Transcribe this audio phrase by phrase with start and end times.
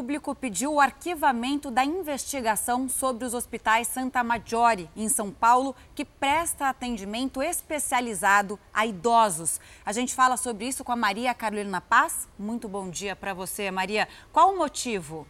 [0.00, 6.06] Público pediu o arquivamento da investigação sobre os hospitais Santa Maggiore, em São Paulo, que
[6.06, 9.60] presta atendimento especializado a idosos.
[9.84, 12.26] A gente fala sobre isso com a Maria Carolina Paz.
[12.38, 14.08] Muito bom dia para você, Maria.
[14.32, 15.26] Qual o motivo?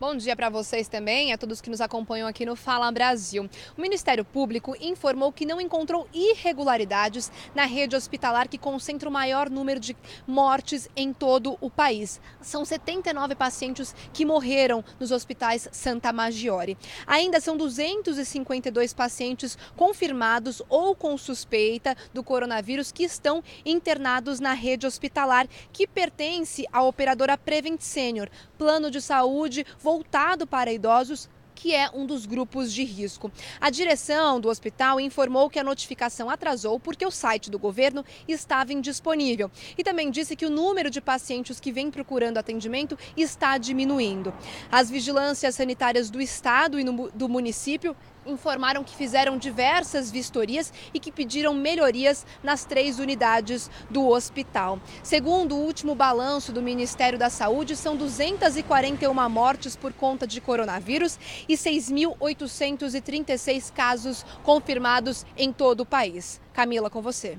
[0.00, 3.50] Bom dia para vocês também, a todos que nos acompanham aqui no Fala Brasil.
[3.76, 9.50] O Ministério Público informou que não encontrou irregularidades na rede hospitalar que concentra o maior
[9.50, 12.20] número de mortes em todo o país.
[12.40, 16.78] São 79 pacientes que morreram nos hospitais Santa Maggiore.
[17.04, 24.86] Ainda são 252 pacientes confirmados ou com suspeita do coronavírus que estão internados na rede
[24.86, 31.90] hospitalar, que pertence à operadora Prevent Senior, plano de saúde voltado para idosos que é
[31.94, 33.32] um dos grupos de risco.
[33.58, 38.72] A direção do hospital informou que a notificação atrasou porque o site do governo estava
[38.72, 44.32] indisponível e também disse que o número de pacientes que vem procurando atendimento está diminuindo.
[44.70, 47.96] As vigilâncias sanitárias do estado e do município
[48.28, 54.78] informaram que fizeram diversas vistorias e que pediram melhorias nas três unidades do hospital.
[55.02, 61.18] Segundo o último balanço do Ministério da Saúde, são 241 mortes por conta de coronavírus
[61.48, 66.40] e 6.836 casos confirmados em todo o país.
[66.52, 67.38] Camila, com você.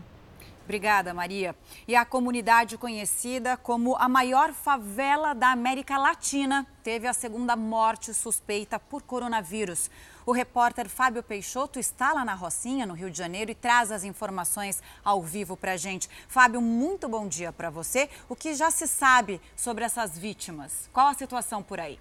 [0.69, 1.55] Obrigada, Maria.
[1.87, 8.13] E a comunidade conhecida como a maior favela da América Latina teve a segunda morte
[8.13, 9.89] suspeita por coronavírus.
[10.29, 14.03] O repórter Fábio Peixoto está lá na Rocinha, no Rio de Janeiro, e traz as
[14.03, 16.07] informações ao vivo para a gente.
[16.27, 18.07] Fábio, muito bom dia para você.
[18.29, 20.87] O que já se sabe sobre essas vítimas?
[20.93, 21.97] Qual a situação por aí?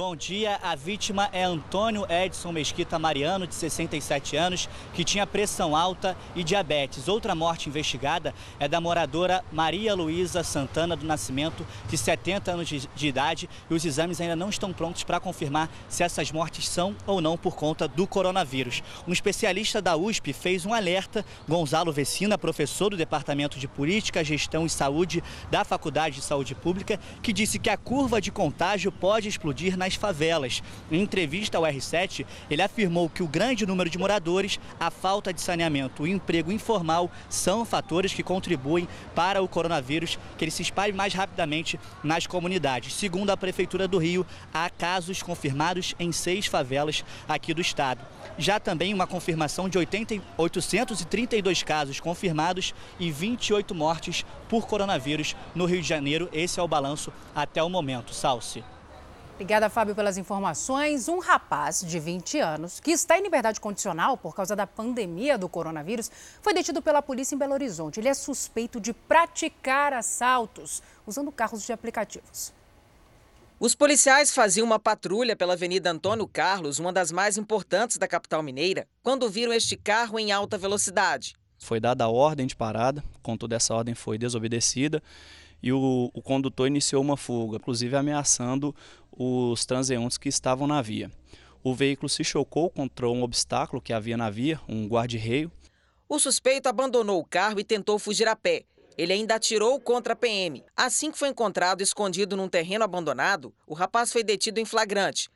[0.00, 5.76] Bom dia, a vítima é Antônio Edson Mesquita Mariano, de 67 anos, que tinha pressão
[5.76, 7.06] alta e diabetes.
[7.06, 12.88] Outra morte investigada é da moradora Maria Luísa Santana do Nascimento, de 70 anos de,
[12.94, 16.96] de idade, e os exames ainda não estão prontos para confirmar se essas mortes são
[17.06, 18.82] ou não por conta do coronavírus.
[19.06, 24.64] Um especialista da USP fez um alerta, Gonzalo Vecina, professor do Departamento de Política, Gestão
[24.64, 29.28] e Saúde da Faculdade de Saúde Pública, que disse que a curva de contágio pode
[29.28, 30.62] explodir nas nas favelas.
[30.90, 35.40] Em entrevista ao R7, ele afirmou que o grande número de moradores, a falta de
[35.40, 40.62] saneamento e o emprego informal são fatores que contribuem para o coronavírus que ele se
[40.62, 42.94] espalhe mais rapidamente nas comunidades.
[42.94, 44.24] Segundo a Prefeitura do Rio,
[44.54, 48.00] há casos confirmados em seis favelas aqui do estado.
[48.38, 55.64] Já também uma confirmação de 80, 832 casos confirmados e 28 mortes por coronavírus no
[55.64, 56.28] Rio de Janeiro.
[56.32, 58.14] Esse é o balanço até o momento.
[58.14, 58.62] Salce.
[59.40, 61.08] Obrigada, Fábio, pelas informações.
[61.08, 65.48] Um rapaz de 20 anos, que está em liberdade condicional por causa da pandemia do
[65.48, 66.10] coronavírus,
[66.42, 67.98] foi detido pela polícia em Belo Horizonte.
[67.98, 72.52] Ele é suspeito de praticar assaltos usando carros de aplicativos.
[73.58, 78.42] Os policiais faziam uma patrulha pela Avenida Antônio Carlos, uma das mais importantes da capital
[78.42, 81.34] mineira, quando viram este carro em alta velocidade.
[81.56, 85.02] Foi dada a ordem de parada, contudo, essa ordem foi desobedecida
[85.62, 88.74] e o, o condutor iniciou uma fuga, inclusive ameaçando
[89.10, 91.10] os transeuntes que estavam na via.
[91.62, 95.52] O veículo se chocou contra um obstáculo que havia na via, um guarda-reio.
[96.08, 98.64] O suspeito abandonou o carro e tentou fugir a pé.
[98.96, 100.64] Ele ainda atirou contra a PM.
[100.76, 105.30] Assim que foi encontrado escondido num terreno abandonado, o rapaz foi detido em flagrante.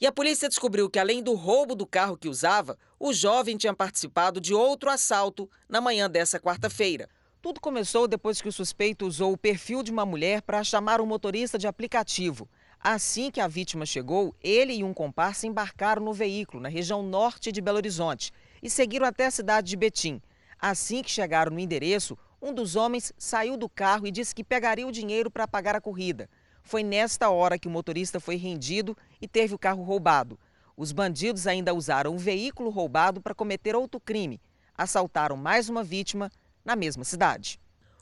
[0.00, 3.72] E a polícia descobriu que, além do roubo do carro que usava, o jovem tinha
[3.72, 7.08] participado de outro assalto na manhã dessa quarta-feira.
[7.42, 11.06] Tudo começou depois que o suspeito usou o perfil de uma mulher para chamar um
[11.06, 12.48] motorista de aplicativo.
[12.80, 17.52] Assim que a vítima chegou, ele e um comparsa embarcaram no veículo na região norte
[17.52, 18.32] de Belo Horizonte
[18.62, 20.20] e seguiram até a cidade de Betim.
[20.58, 24.86] Assim que chegaram no endereço, um dos homens saiu do carro e disse que pegaria
[24.86, 26.28] o dinheiro para pagar a corrida.
[26.62, 30.38] Foi nesta hora que o motorista foi rendido e teve o carro roubado.
[30.76, 34.40] Os bandidos ainda usaram o veículo roubado para cometer outro crime.
[34.76, 36.30] Assaltaram mais uma vítima
[36.66, 37.60] na mesma cidade.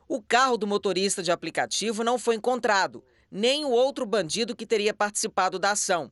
[0.09, 4.95] O carro do motorista de aplicativo não foi encontrado, nem o outro bandido que teria
[4.95, 6.11] participado da ação.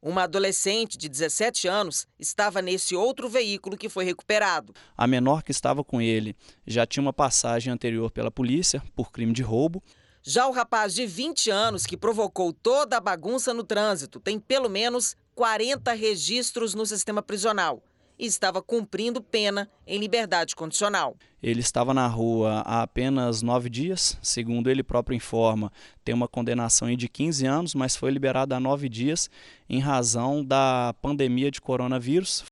[0.00, 4.74] Uma adolescente de 17 anos estava nesse outro veículo que foi recuperado.
[4.96, 6.34] A menor que estava com ele
[6.66, 9.80] já tinha uma passagem anterior pela polícia por crime de roubo.
[10.22, 14.68] Já o rapaz de 20 anos que provocou toda a bagunça no trânsito tem pelo
[14.68, 17.82] menos 40 registros no sistema prisional
[18.22, 21.16] e estava cumprindo pena em liberdade condicional.
[21.42, 25.72] Ele estava na rua há apenas nove dias, segundo ele próprio informa,
[26.04, 29.28] tem uma condenação de 15 anos, mas foi liberado há nove dias
[29.68, 32.44] em razão da pandemia de coronavírus.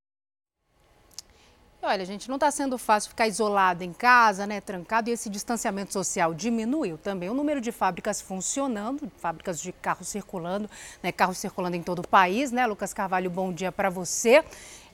[1.82, 5.93] Olha, gente, não está sendo fácil ficar isolado em casa, né, trancado, e esse distanciamento
[5.93, 7.29] social diminuiu também.
[7.31, 10.69] O número de fábricas funcionando, fábricas de carros circulando,
[11.03, 14.44] né, carros circulando em todo o país, né, Lucas Carvalho, bom dia para você.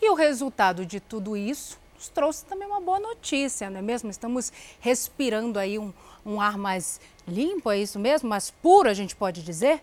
[0.00, 4.10] E o resultado de tudo isso nos trouxe também uma boa notícia, não é mesmo?
[4.10, 5.92] Estamos respirando aí um,
[6.24, 8.28] um ar mais limpo, é isso mesmo?
[8.28, 9.82] Mais puro, a gente pode dizer?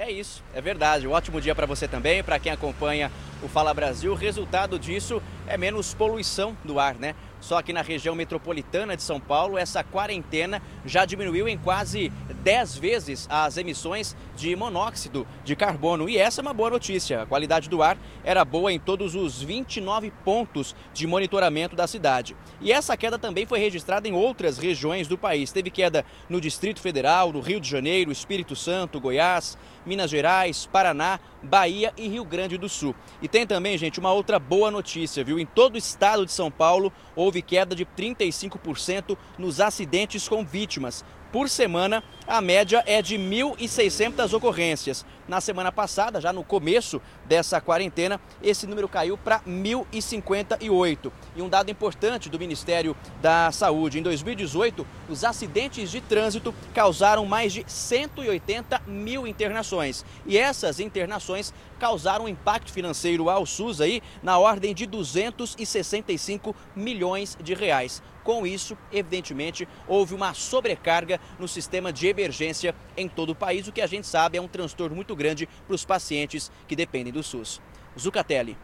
[0.00, 1.06] É isso, é verdade.
[1.06, 3.12] Um ótimo dia para você também, para quem acompanha
[3.42, 4.12] o Fala Brasil.
[4.12, 7.14] O resultado disso é menos poluição do ar, né?
[7.38, 12.10] Só aqui na região metropolitana de São Paulo, essa quarentena já diminuiu em quase
[12.42, 16.08] 10 vezes as emissões de monóxido de carbono.
[16.08, 17.22] E essa é uma boa notícia.
[17.22, 22.36] A qualidade do ar era boa em todos os 29 pontos de monitoramento da cidade.
[22.60, 25.52] E essa queda também foi registrada em outras regiões do país.
[25.52, 31.20] Teve queda no Distrito Federal, no Rio de Janeiro, Espírito Santo, Goiás, Minas Gerais, Paraná,
[31.42, 32.94] Bahia e Rio Grande do Sul.
[33.22, 35.38] E tem também, gente, uma outra boa notícia, viu?
[35.38, 41.04] Em todo o estado de São Paulo houve queda de 35% nos acidentes com vítimas.
[41.32, 45.06] Por semana, a média é de 1.600 ocorrências.
[45.28, 51.12] Na semana passada, já no começo dessa quarentena, esse número caiu para 1.058.
[51.36, 57.24] E um dado importante do Ministério da Saúde: em 2018, os acidentes de trânsito causaram
[57.24, 60.04] mais de 180 mil internações.
[60.26, 67.38] E essas internações causaram um impacto financeiro ao SUS aí na ordem de 265 milhões
[67.40, 68.02] de reais.
[68.30, 73.72] Com isso, evidentemente, houve uma sobrecarga no sistema de emergência em todo o país, o
[73.72, 77.24] que a gente sabe é um transtorno muito grande para os pacientes que dependem do
[77.24, 77.60] SUS.
[77.98, 78.56] Zucatelli.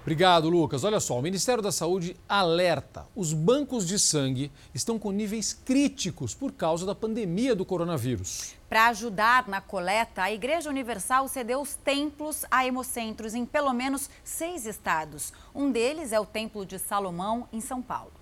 [0.00, 0.82] Obrigado, Lucas.
[0.82, 6.34] Olha só, o Ministério da Saúde alerta: os bancos de sangue estão com níveis críticos
[6.34, 8.54] por causa da pandemia do coronavírus.
[8.66, 14.08] Para ajudar na coleta, a Igreja Universal cedeu os templos a hemocentros em pelo menos
[14.24, 15.34] seis estados.
[15.54, 18.21] Um deles é o Templo de Salomão, em São Paulo.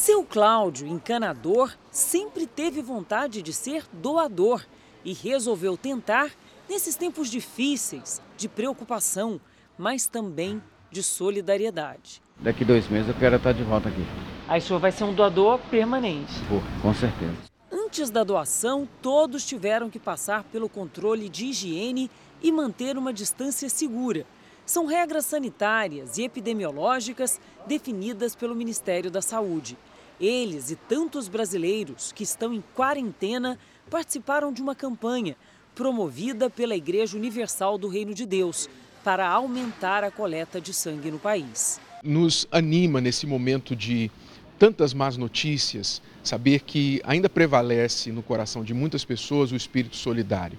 [0.00, 4.64] Seu Cláudio, encanador, sempre teve vontade de ser doador
[5.04, 6.30] e resolveu tentar
[6.70, 9.40] nesses tempos difíceis, de preocupação,
[9.76, 12.22] mas também de solidariedade.
[12.38, 14.06] Daqui dois meses eu quero estar de volta aqui.
[14.46, 16.32] Aí o senhor vai ser um doador permanente?
[16.48, 17.36] Pô, com certeza.
[17.68, 22.08] Antes da doação, todos tiveram que passar pelo controle de higiene
[22.40, 24.24] e manter uma distância segura.
[24.68, 29.78] São regras sanitárias e epidemiológicas definidas pelo Ministério da Saúde.
[30.20, 33.58] Eles e tantos brasileiros que estão em quarentena
[33.90, 35.38] participaram de uma campanha
[35.74, 38.68] promovida pela Igreja Universal do Reino de Deus
[39.02, 41.80] para aumentar a coleta de sangue no país.
[42.04, 44.10] Nos anima nesse momento de
[44.58, 50.58] tantas más notícias, saber que ainda prevalece no coração de muitas pessoas o espírito solidário.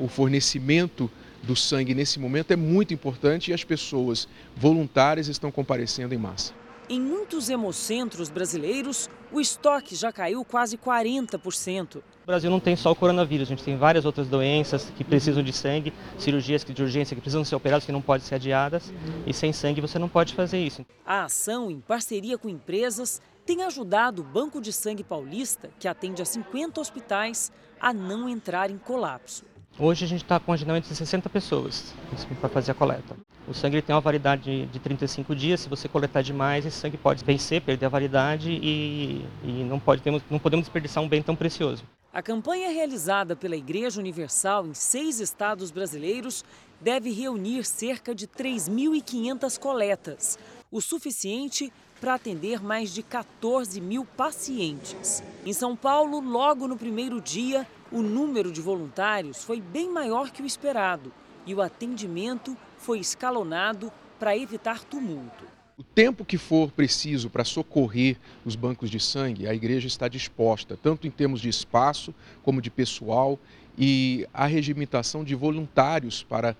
[0.00, 1.10] O fornecimento
[1.42, 6.52] do sangue nesse momento é muito importante e as pessoas voluntárias estão comparecendo em massa.
[6.88, 11.98] Em muitos hemocentros brasileiros, o estoque já caiu quase 40%.
[11.98, 15.40] O Brasil não tem só o coronavírus, a gente tem várias outras doenças que precisam
[15.40, 18.92] de sangue, cirurgias de urgência que precisam ser operadas, que não podem ser adiadas,
[19.24, 20.84] e sem sangue você não pode fazer isso.
[21.06, 26.20] A ação, em parceria com empresas, tem ajudado o Banco de Sangue Paulista, que atende
[26.22, 29.44] a 50 hospitais, a não entrar em colapso.
[29.82, 31.94] Hoje a gente está com agendamento de 60 pessoas
[32.38, 33.16] para fazer a coleta.
[33.48, 35.60] O sangue tem uma validade de 35 dias.
[35.60, 40.02] Se você coletar demais, esse sangue pode vencer, perder a validade e, e não, pode,
[40.28, 41.82] não podemos desperdiçar um bem tão precioso.
[42.12, 46.44] A campanha realizada pela Igreja Universal em seis estados brasileiros
[46.78, 50.38] deve reunir cerca de 3.500 coletas,
[50.70, 55.22] o suficiente para atender mais de 14 mil pacientes.
[55.44, 60.42] Em São Paulo, logo no primeiro dia, o número de voluntários foi bem maior que
[60.42, 61.12] o esperado
[61.46, 65.44] e o atendimento foi escalonado para evitar tumulto.
[65.76, 70.78] O tempo que for preciso para socorrer os bancos de sangue, a igreja está disposta,
[70.80, 73.38] tanto em termos de espaço como de pessoal
[73.78, 76.54] e a regimentação de voluntários para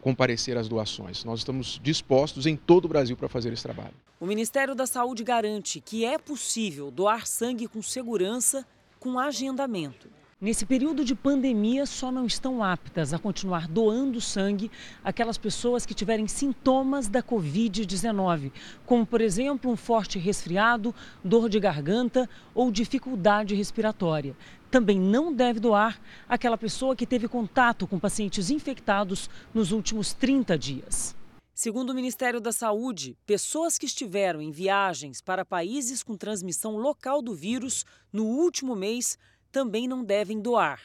[0.00, 1.24] comparecer às doações.
[1.24, 3.94] Nós estamos dispostos em todo o Brasil para fazer esse trabalho.
[4.20, 8.66] O Ministério da Saúde garante que é possível doar sangue com segurança,
[8.98, 10.08] com agendamento.
[10.40, 14.70] Nesse período de pandemia, só não estão aptas a continuar doando sangue
[15.02, 18.52] aquelas pessoas que tiverem sintomas da Covid-19,
[18.86, 20.94] como, por exemplo, um forte resfriado,
[21.24, 24.36] dor de garganta ou dificuldade respiratória.
[24.70, 30.58] Também não deve doar aquela pessoa que teve contato com pacientes infectados nos últimos 30
[30.58, 31.16] dias.
[31.54, 37.20] Segundo o Ministério da Saúde, pessoas que estiveram em viagens para países com transmissão local
[37.20, 39.18] do vírus no último mês
[39.50, 40.82] também não devem doar.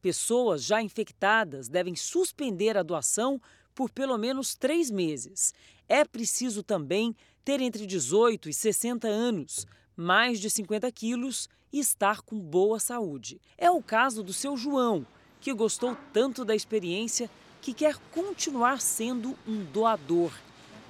[0.00, 3.40] Pessoas já infectadas devem suspender a doação
[3.74, 5.52] por pelo menos três meses.
[5.88, 7.14] É preciso também
[7.44, 13.40] ter entre 18 e 60 anos, mais de 50 quilos e estar com boa saúde.
[13.56, 15.06] É o caso do seu João,
[15.40, 17.30] que gostou tanto da experiência
[17.60, 20.32] que quer continuar sendo um doador,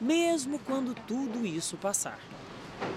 [0.01, 2.19] mesmo quando tudo isso passar.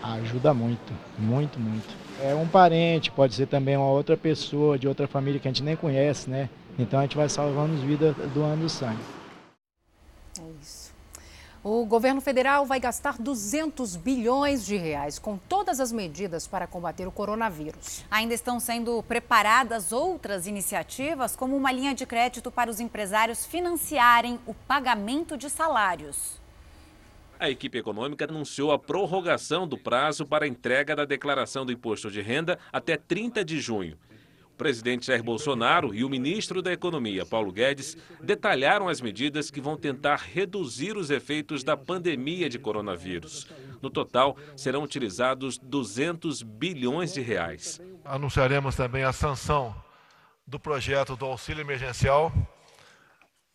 [0.03, 1.88] Ajuda muito, muito, muito.
[2.21, 5.63] É um parente, pode ser também uma outra pessoa de outra família que a gente
[5.63, 6.50] nem conhece, né?
[6.77, 9.01] Então a gente vai salvando vidas doando sangue.
[10.39, 10.78] É isso.
[11.61, 17.05] O governo federal vai gastar 200 bilhões de reais com todas as medidas para combater
[17.05, 18.05] o coronavírus.
[18.09, 24.39] Ainda estão sendo preparadas outras iniciativas, como uma linha de crédito para os empresários financiarem
[24.47, 26.39] o pagamento de salários.
[27.37, 32.09] A equipe econômica anunciou a prorrogação do prazo para a entrega da declaração do imposto
[32.09, 33.97] de renda até 30 de junho
[34.59, 39.77] presidente Jair Bolsonaro e o ministro da Economia, Paulo Guedes, detalharam as medidas que vão
[39.77, 43.47] tentar reduzir os efeitos da pandemia de coronavírus.
[43.81, 47.81] No total, serão utilizados 200 bilhões de reais.
[48.03, 49.73] Anunciaremos também a sanção
[50.45, 52.29] do projeto do auxílio emergencial,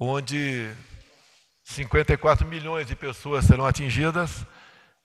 [0.01, 0.71] onde
[1.65, 4.47] 54 milhões de pessoas serão atingidas,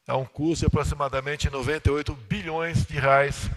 [0.07, 3.51] a um custo de aproximadamente 98 bilhões de reais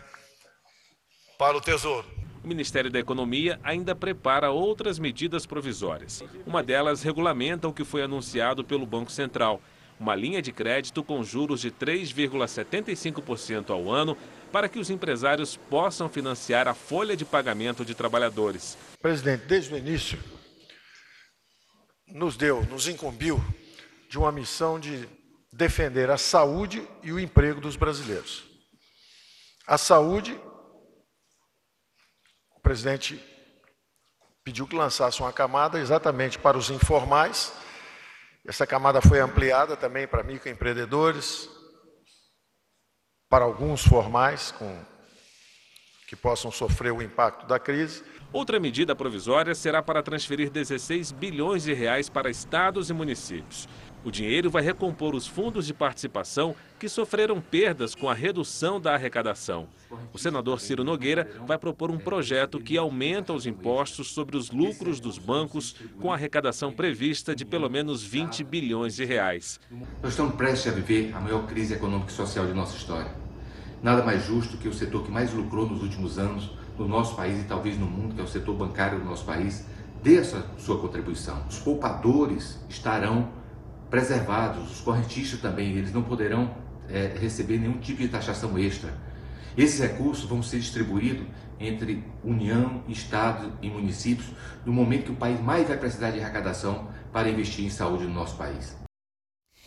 [1.38, 2.21] para o Tesouro.
[2.44, 6.24] O Ministério da Economia ainda prepara outras medidas provisórias.
[6.44, 9.62] Uma delas regulamenta o que foi anunciado pelo Banco Central,
[9.98, 14.16] uma linha de crédito com juros de 3,75% ao ano
[14.50, 18.76] para que os empresários possam financiar a folha de pagamento de trabalhadores.
[19.00, 20.18] Presidente, desde o início,
[22.08, 23.40] nos deu, nos incumbiu
[24.10, 25.08] de uma missão de
[25.52, 28.42] defender a saúde e o emprego dos brasileiros.
[29.66, 30.36] A saúde
[32.62, 33.20] o presidente
[34.44, 37.52] pediu que lançasse uma camada exatamente para os informais.
[38.46, 41.50] Essa camada foi ampliada também para microempreendedores,
[43.28, 44.80] para alguns formais com,
[46.06, 48.04] que possam sofrer o impacto da crise.
[48.32, 53.68] Outra medida provisória será para transferir 16 bilhões de reais para estados e municípios.
[54.02, 58.94] O dinheiro vai recompor os fundos de participação que sofreram perdas com a redução da
[58.94, 59.68] arrecadação.
[60.14, 64.98] O senador Ciro Nogueira vai propor um projeto que aumenta os impostos sobre os lucros
[64.98, 69.60] dos bancos com a arrecadação prevista de pelo menos 20 bilhões de reais.
[70.02, 73.12] Nós estamos prestes a viver a maior crise econômica e social de nossa história.
[73.82, 77.40] Nada mais justo que o setor que mais lucrou nos últimos anos no nosso país
[77.40, 79.64] e talvez no mundo, que é o setor bancário do nosso país,
[80.02, 81.42] dê a sua contribuição.
[81.48, 83.28] Os poupadores estarão
[83.88, 86.54] preservados, os correntistas também, eles não poderão
[86.88, 88.92] é, receber nenhum tipo de taxação extra.
[89.56, 91.26] Esses recursos vão ser distribuídos
[91.60, 94.28] entre União, Estado e municípios
[94.64, 98.14] no momento que o país mais vai precisar de arrecadação para investir em saúde no
[98.14, 98.81] nosso país.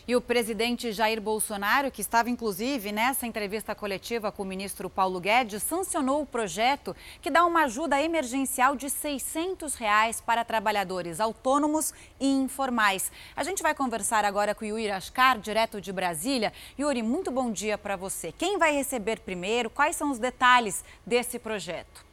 [0.08, 5.20] E o presidente Jair Bolsonaro, que estava inclusive nessa entrevista coletiva com o ministro Paulo
[5.20, 11.92] Guedes, sancionou o projeto que dá uma ajuda emergencial de 600 reais para trabalhadores autônomos
[12.20, 13.12] e informais.
[13.36, 16.54] A gente vai conversar agora com o Yuri Ascar, direto de Brasília.
[16.78, 18.32] Yuri, muito bom dia para você.
[18.32, 19.72] Quem vai receber primeiro?
[19.72, 22.05] Quais são os detalhes desse projeto?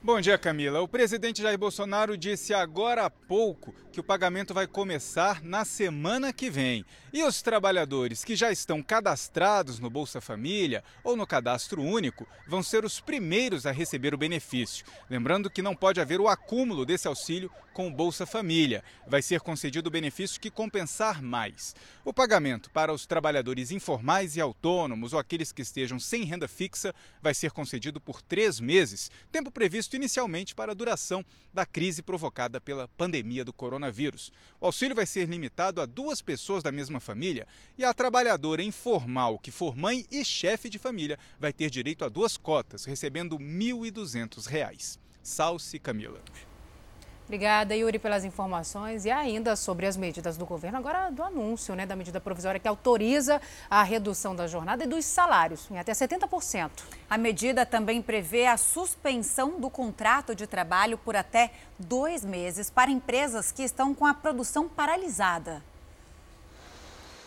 [0.00, 0.80] Bom dia, Camila.
[0.80, 6.32] O presidente Jair Bolsonaro disse agora há pouco que o pagamento vai começar na semana
[6.32, 6.84] que vem.
[7.12, 12.62] E os trabalhadores que já estão cadastrados no Bolsa Família ou no Cadastro Único vão
[12.62, 14.86] ser os primeiros a receber o benefício.
[15.10, 18.82] Lembrando que não pode haver o acúmulo desse auxílio com o Bolsa Família.
[19.06, 21.74] Vai ser concedido o benefício que compensar mais.
[22.04, 26.94] O pagamento para os trabalhadores informais e autônomos ou aqueles que estejam sem renda fixa
[27.22, 32.60] vai ser concedido por três meses, tempo previsto inicialmente para a duração da crise provocada
[32.60, 34.32] pela pandemia do coronavírus.
[34.60, 39.38] O auxílio vai ser limitado a duas pessoas da mesma família e a trabalhadora informal,
[39.38, 43.44] que for mãe e chefe de família, vai ter direito a duas cotas, recebendo R$
[43.44, 44.98] 1.200.
[45.22, 46.22] Salce Camila.
[47.28, 51.84] Obrigada, Yuri, pelas informações e ainda sobre as medidas do governo, agora do anúncio né,
[51.84, 56.70] da medida provisória que autoriza a redução da jornada e dos salários em até 70%.
[57.10, 62.90] A medida também prevê a suspensão do contrato de trabalho por até dois meses para
[62.90, 65.62] empresas que estão com a produção paralisada.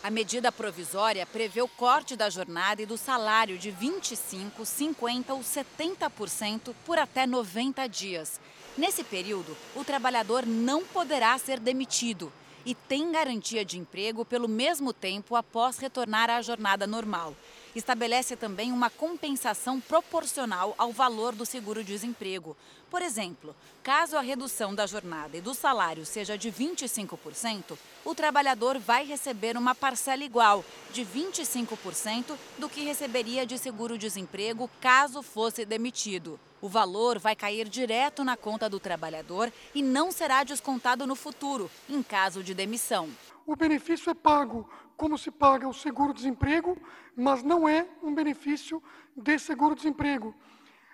[0.02, 5.38] A medida provisória prevê o corte da jornada e do salário de 25%, 50% ou
[5.38, 8.40] 70% por até 90 dias.
[8.76, 12.32] Nesse período, o trabalhador não poderá ser demitido
[12.64, 17.34] e tem garantia de emprego pelo mesmo tempo após retornar à jornada normal.
[17.74, 22.56] Estabelece também uma compensação proporcional ao valor do seguro-desemprego.
[22.90, 28.78] Por exemplo, caso a redução da jornada e do salário seja de 25%, o trabalhador
[28.78, 36.38] vai receber uma parcela igual, de 25% do que receberia de seguro-desemprego caso fosse demitido.
[36.60, 41.70] O valor vai cair direto na conta do trabalhador e não será descontado no futuro,
[41.88, 43.08] em caso de demissão.
[43.44, 44.70] O benefício é pago
[45.02, 46.78] como se paga o seguro-desemprego,
[47.16, 48.80] mas não é um benefício
[49.16, 50.32] de seguro-desemprego.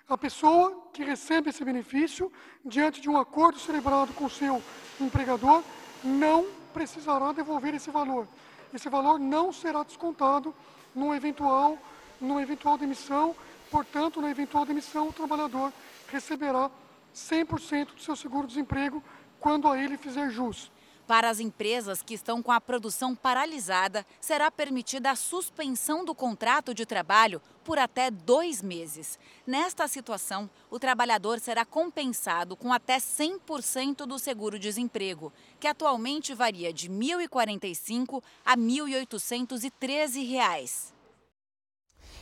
[0.09, 2.31] A pessoa que recebe esse benefício,
[2.65, 4.63] diante de um acordo celebrado com o seu
[4.99, 5.63] empregador,
[6.03, 8.27] não precisará devolver esse valor.
[8.73, 10.55] Esse valor não será descontado
[10.95, 11.77] no eventual,
[12.19, 13.35] no eventual demissão,
[13.69, 15.71] portanto, na eventual demissão, o trabalhador
[16.07, 16.71] receberá
[17.13, 19.03] 100% do seu seguro-desemprego
[19.39, 20.71] quando a ele fizer jus.
[21.09, 26.71] Para as empresas que estão com a produção paralisada, será permitida a suspensão do contrato
[26.71, 29.17] de trabalho por até dois meses.
[29.43, 36.87] Nesta situação, o trabalhador será compensado com até 100% do seguro-desemprego, que atualmente varia de
[36.87, 40.98] R$ 1.045 a R$ 1.813.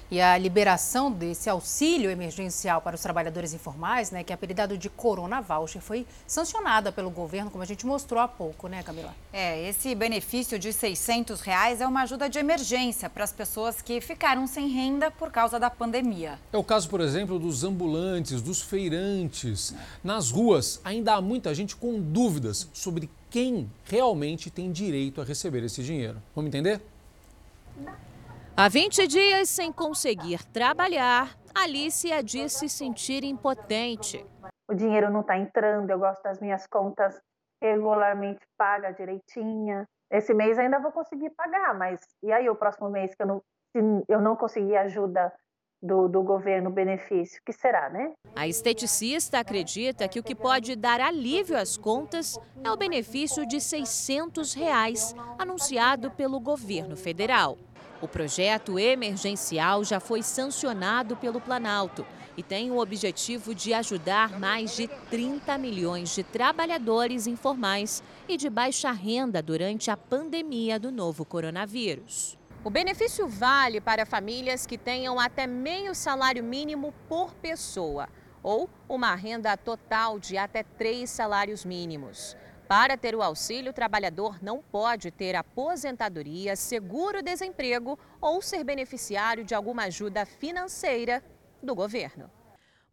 [0.10, 4.90] E a liberação desse auxílio emergencial para os trabalhadores informais, né, que é apelidado de
[4.90, 9.14] Corona Voucher, foi sancionada pelo governo, como a gente mostrou há pouco, né, Camila?
[9.34, 14.00] É, esse benefício de 600 reais é uma ajuda de emergência para as pessoas que
[14.00, 16.40] ficaram sem renda por causa da pandemia.
[16.54, 19.76] É o caso, por exemplo, dos ambulantes, dos feirantes.
[20.02, 25.64] Nas ruas, ainda há muita gente com dúvidas sobre quem realmente tem direito a receber
[25.64, 26.22] esse dinheiro.
[26.34, 26.82] Vamos entender?
[28.60, 34.26] Há 20 dias sem conseguir trabalhar, Alicia diz se sentir impotente.
[34.68, 37.22] O dinheiro não está entrando, eu gosto das minhas contas
[37.62, 39.86] regularmente paga direitinha.
[40.12, 43.42] Esse mês ainda vou conseguir pagar, mas e aí o próximo mês que eu não,
[43.76, 45.32] se eu não conseguir ajuda
[45.80, 48.12] do, do governo, benefício, que será, né?
[48.36, 53.62] A esteticista acredita que o que pode dar alívio às contas é o benefício de
[53.62, 57.56] 600 reais anunciado pelo governo federal.
[58.00, 62.06] O projeto emergencial já foi sancionado pelo Planalto
[62.38, 68.52] e tem o objetivo de ajudar mais de 30 milhões de trabalhadores informais e de
[68.52, 72.38] baixa renda durante a pandemia do novo coronavírus.
[72.64, 78.08] O benefício vale para famílias que tenham até meio salário mínimo por pessoa
[78.44, 82.38] ou uma renda total de até três salários mínimos.
[82.68, 89.56] Para ter o auxílio, o trabalhador não pode ter aposentadoria, seguro-desemprego ou ser beneficiário de
[89.56, 91.24] alguma ajuda financeira
[91.64, 92.30] do governo.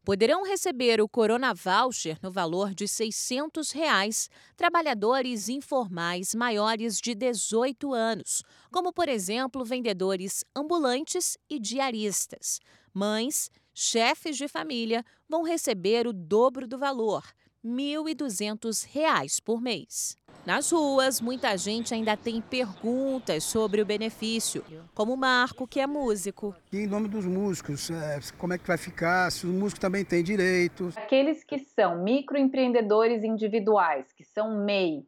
[0.05, 7.93] Poderão receber o Corona Voucher no valor de 600 reais, trabalhadores informais maiores de 18
[7.93, 12.61] anos, como, por exemplo, vendedores ambulantes e diaristas.
[12.93, 17.25] Mães, chefes de família vão receber o dobro do valor,
[17.65, 20.19] R$ 1.200 por mês.
[20.45, 24.63] Nas ruas, muita gente ainda tem perguntas sobre o benefício,
[24.95, 26.55] como o Marco, que é músico.
[26.71, 30.05] E em nome dos músicos, é, como é que vai ficar, se o músico também
[30.05, 30.95] tem direitos.
[30.99, 35.07] Aqueles que são microempreendedores individuais, que são MEI,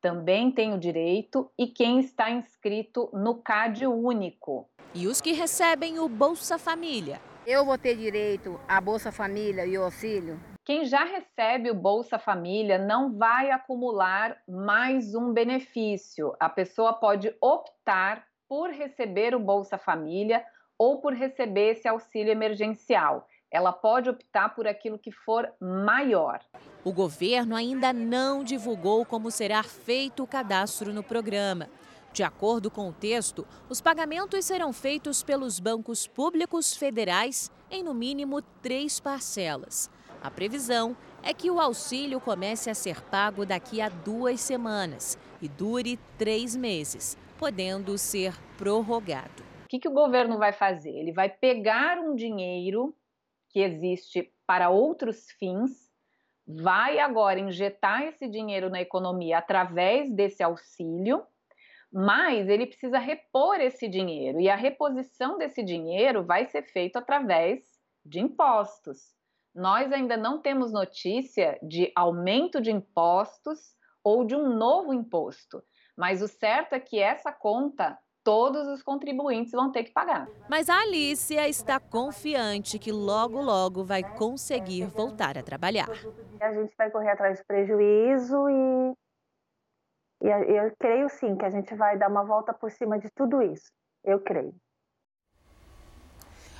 [0.00, 4.70] também têm o direito, e quem está inscrito no CAD único.
[4.94, 7.20] E os que recebem o Bolsa Família.
[7.44, 10.38] Eu vou ter direito à Bolsa Família e o auxílio?
[10.66, 16.34] Quem já recebe o Bolsa Família não vai acumular mais um benefício.
[16.40, 20.44] A pessoa pode optar por receber o Bolsa Família
[20.76, 23.28] ou por receber esse auxílio emergencial.
[23.48, 26.40] Ela pode optar por aquilo que for maior.
[26.82, 31.68] O governo ainda não divulgou como será feito o cadastro no programa.
[32.12, 37.94] De acordo com o texto, os pagamentos serão feitos pelos bancos públicos federais em no
[37.94, 39.88] mínimo três parcelas.
[40.26, 45.46] A previsão é que o auxílio comece a ser pago daqui a duas semanas e
[45.46, 49.44] dure três meses, podendo ser prorrogado.
[49.66, 50.90] O que, que o governo vai fazer?
[50.90, 52.92] Ele vai pegar um dinheiro
[53.50, 55.92] que existe para outros fins,
[56.44, 61.22] vai agora injetar esse dinheiro na economia através desse auxílio,
[61.92, 67.62] mas ele precisa repor esse dinheiro e a reposição desse dinheiro vai ser feita através
[68.04, 69.15] de impostos.
[69.56, 75.62] Nós ainda não temos notícia de aumento de impostos ou de um novo imposto,
[75.96, 80.28] mas o certo é que essa conta todos os contribuintes vão ter que pagar.
[80.50, 85.88] Mas a Alicia está confiante que logo, logo vai conseguir voltar a trabalhar.
[86.38, 88.92] A gente vai correr atrás de prejuízo e,
[90.22, 93.40] e eu creio sim que a gente vai dar uma volta por cima de tudo
[93.40, 93.72] isso.
[94.04, 94.54] Eu creio.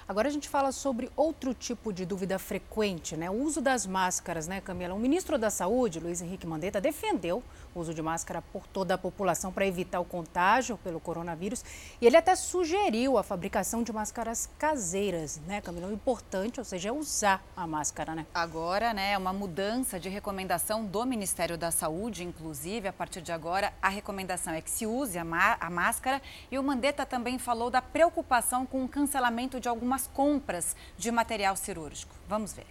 [0.09, 3.29] Agora a gente fala sobre outro tipo de dúvida frequente, né?
[3.29, 4.95] O uso das máscaras, né, Camila?
[4.95, 7.43] O ministro da Saúde, Luiz Henrique Mandetta, defendeu
[7.75, 11.65] o uso de máscara por toda a população para evitar o contágio pelo coronavírus.
[12.01, 15.89] E ele até sugeriu a fabricação de máscaras caseiras, né, Camila?
[15.89, 18.27] O importante, ou seja, é usar a máscara, né?
[18.33, 23.73] Agora, né, uma mudança de recomendação do Ministério da Saúde, inclusive, a partir de agora,
[23.83, 25.25] a recomendação é que se use a,
[25.59, 26.23] a máscara.
[26.49, 31.11] E o Mandetta também falou da preocupação com o cancelamento de algumas algumas compras de
[31.11, 32.15] material cirúrgico.
[32.29, 32.67] Vamos ver.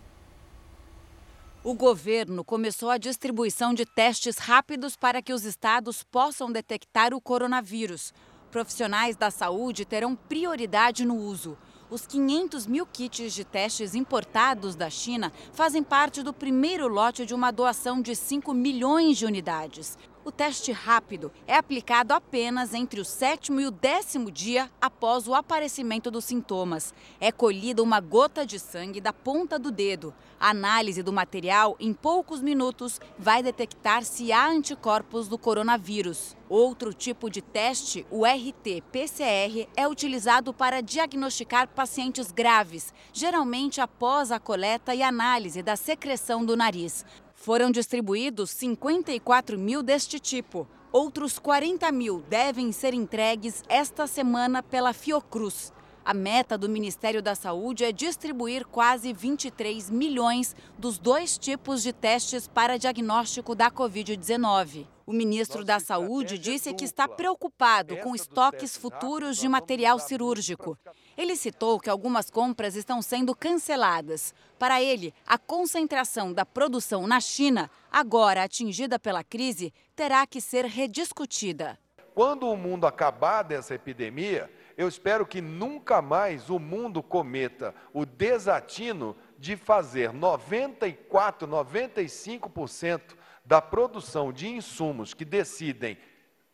[1.63, 7.19] O governo começou a distribuição de testes rápidos para que os estados possam detectar o
[7.19, 8.13] coronavírus.
[8.51, 11.57] Profissionais da saúde terão prioridade no uso.
[11.89, 17.33] Os 500 mil kits de testes importados da China fazem parte do primeiro lote de
[17.33, 19.97] uma doação de 5 milhões de unidades.
[20.25, 25.35] O teste rápido é aplicado apenas entre o sétimo e o décimo dia após o
[25.35, 26.95] aparecimento dos sintomas.
[27.21, 30.11] É colhida uma gota de sangue da ponta do dedo.
[30.39, 36.35] A análise do material, em poucos minutos, vai detectar se há anticorpos do coronavírus.
[36.49, 44.39] Outro tipo de teste, o RT-PCR, é utilizado para diagnosticar pacientes graves, geralmente após a
[44.39, 47.05] coleta e análise da secreção do nariz.
[47.45, 50.67] Foram distribuídos 54 mil deste tipo.
[50.91, 55.71] Outros 40 mil devem ser entregues esta semana pela Fiocruz.
[56.05, 61.91] A meta do Ministério da Saúde é distribuir quase 23 milhões dos dois tipos de
[61.91, 64.85] testes para diagnóstico da Covid-19.
[65.03, 70.77] O ministro da Saúde disse que está preocupado com estoques futuros de material cirúrgico.
[71.17, 74.31] Ele citou que algumas compras estão sendo canceladas.
[74.59, 80.65] Para ele, a concentração da produção na China, agora atingida pela crise, terá que ser
[80.65, 81.79] rediscutida.
[82.13, 88.05] Quando o mundo acabar dessa epidemia, eu espero que nunca mais o mundo cometa o
[88.05, 95.97] desatino de fazer 94, 95% da produção de insumos que decidem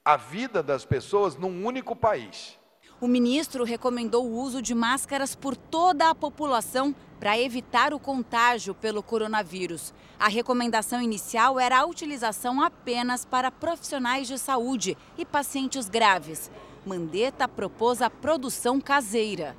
[0.03, 2.59] a vida das pessoas num único país.
[2.99, 8.75] O ministro recomendou o uso de máscaras por toda a população para evitar o contágio
[8.75, 9.91] pelo coronavírus.
[10.19, 16.51] A recomendação inicial era a utilização apenas para profissionais de saúde e pacientes graves.
[16.85, 19.55] Mandetta propôs a produção caseira.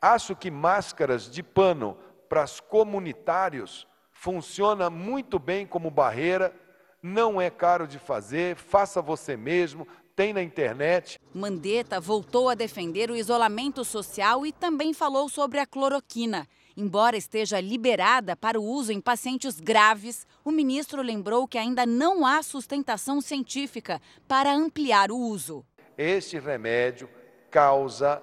[0.00, 1.96] Acho que máscaras de pano
[2.28, 6.54] para os comunitários funciona muito bem como barreira
[7.02, 11.18] não é caro de fazer, faça você mesmo, tem na internet.
[11.34, 16.46] Mandetta voltou a defender o isolamento social e também falou sobre a cloroquina.
[16.76, 22.24] Embora esteja liberada para o uso em pacientes graves, o ministro lembrou que ainda não
[22.24, 25.66] há sustentação científica para ampliar o uso.
[25.96, 27.08] Este remédio
[27.50, 28.22] causa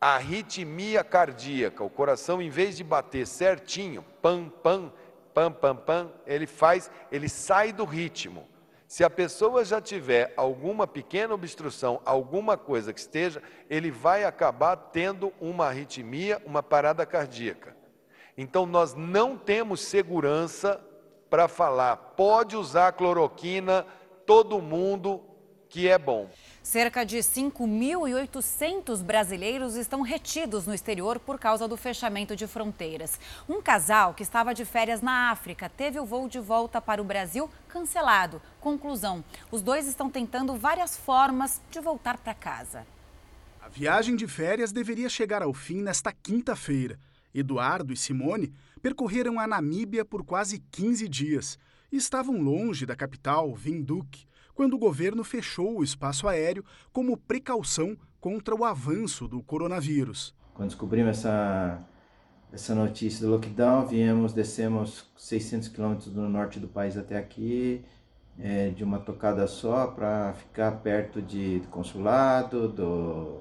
[0.00, 1.84] arritmia cardíaca.
[1.84, 4.92] O coração, em vez de bater certinho, pam, pam,
[5.32, 8.48] pam, pam, pam, ele faz, ele sai do ritmo.
[8.88, 14.76] Se a pessoa já tiver alguma pequena obstrução, alguma coisa que esteja, ele vai acabar
[14.76, 17.76] tendo uma arritmia, uma parada cardíaca.
[18.36, 20.80] Então nós não temos segurança
[21.30, 23.86] para falar, pode usar cloroquina
[24.26, 25.22] todo mundo
[25.72, 26.30] que é bom.
[26.62, 33.18] Cerca de 5.800 brasileiros estão retidos no exterior por causa do fechamento de fronteiras.
[33.48, 37.04] Um casal que estava de férias na África teve o voo de volta para o
[37.04, 38.40] Brasil cancelado.
[38.60, 42.86] Conclusão: os dois estão tentando várias formas de voltar para casa.
[43.60, 46.98] A viagem de férias deveria chegar ao fim nesta quinta-feira.
[47.34, 51.58] Eduardo e Simone percorreram a Namíbia por quase 15 dias
[51.90, 57.96] e estavam longe da capital, Windhoek quando o governo fechou o espaço aéreo como precaução
[58.20, 60.34] contra o avanço do coronavírus.
[60.54, 61.82] Quando descobrimos essa,
[62.52, 67.84] essa notícia do lockdown, viemos, descemos 600 quilômetros do norte do país até aqui,
[68.38, 73.40] é, de uma tocada só, para ficar perto de, do consulado, do,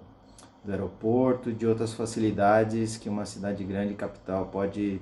[0.63, 5.02] do aeroporto, de outras facilidades que uma cidade grande, capital, pode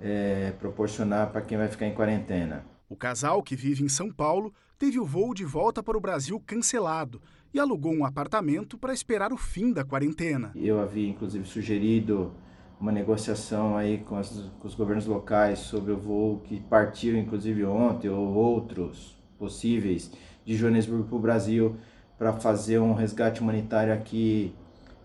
[0.00, 2.64] é, proporcionar para quem vai ficar em quarentena.
[2.90, 6.42] O casal, que vive em São Paulo, teve o voo de volta para o Brasil
[6.44, 7.22] cancelado
[7.54, 10.50] e alugou um apartamento para esperar o fim da quarentena.
[10.56, 12.34] Eu havia inclusive sugerido
[12.80, 17.64] uma negociação aí com, as, com os governos locais sobre o voo que partiu inclusive
[17.64, 20.10] ontem ou outros possíveis
[20.44, 21.76] de Joanesburgo para o Brasil
[22.18, 24.52] para fazer um resgate humanitário aqui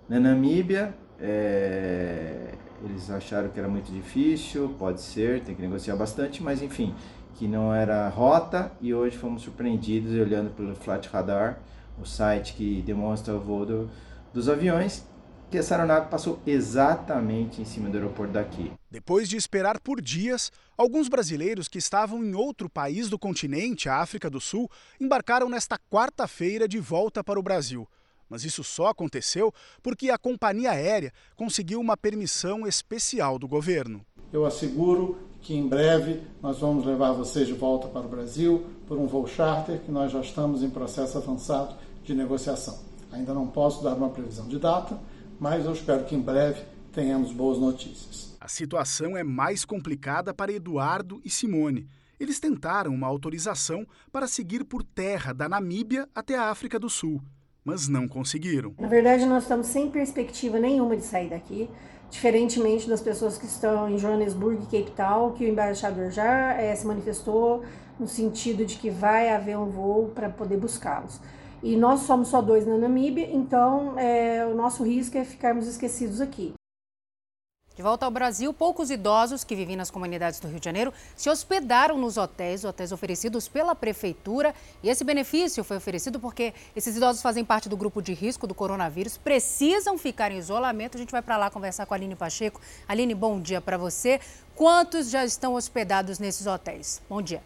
[0.10, 0.96] na Namíbia.
[1.20, 6.94] É, eles acharam que era muito difícil, pode ser, tem que negociar bastante, mas enfim,
[7.36, 11.60] que não era rota e hoje fomos surpreendidos olhando pelo Flight Radar,
[12.02, 13.90] o site que demonstra o voo do,
[14.34, 15.06] dos aviões
[15.52, 18.72] que essa aeronave passou exatamente em cima do aeroporto daqui.
[18.90, 23.98] Depois de esperar por dias, alguns brasileiros que estavam em outro país do continente, a
[23.98, 24.70] África do Sul,
[25.00, 27.88] embarcaram nesta quarta-feira de volta para o Brasil.
[28.28, 34.04] Mas isso só aconteceu porque a companhia aérea conseguiu uma permissão especial do governo.
[34.34, 38.98] Eu asseguro que em breve nós vamos levar vocês de volta para o Brasil por
[38.98, 42.80] um voo charter que nós já estamos em processo avançado de negociação.
[43.12, 45.00] Ainda não posso dar uma previsão de data,
[45.40, 48.36] mas eu espero que em breve tenhamos boas notícias.
[48.42, 51.88] A situação é mais complicada para Eduardo e Simone.
[52.20, 57.22] Eles tentaram uma autorização para seguir por terra da Namíbia até a África do Sul,
[57.64, 58.74] mas não conseguiram.
[58.80, 61.70] Na verdade, nós estamos sem perspectiva nenhuma de sair daqui
[62.10, 66.74] diferentemente das pessoas que estão em Joanesburgo e Cape Town, que o embaixador já é,
[66.76, 67.64] se manifestou
[68.00, 71.20] no sentido de que vai haver um voo para poder buscá-los.
[71.64, 76.22] E nós somos só dois na Namíbia, então é, o nosso risco é ficarmos esquecidos
[76.22, 76.54] aqui.
[77.76, 81.30] De volta ao Brasil, poucos idosos que vivem nas comunidades do Rio de Janeiro se
[81.30, 84.56] hospedaram nos hotéis, hotéis oferecidos pela prefeitura.
[84.82, 88.56] E esse benefício foi oferecido porque esses idosos fazem parte do grupo de risco do
[88.56, 90.96] coronavírus, precisam ficar em isolamento.
[90.96, 92.62] A gente vai para lá conversar com a Aline Pacheco.
[92.88, 94.22] Aline, bom dia para você.
[94.56, 97.02] Quantos já estão hospedados nesses hotéis?
[97.10, 97.44] Bom dia.